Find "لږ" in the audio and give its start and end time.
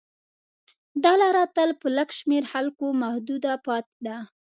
1.97-2.09